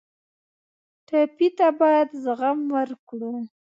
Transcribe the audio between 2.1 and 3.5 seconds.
زغم ورکړو.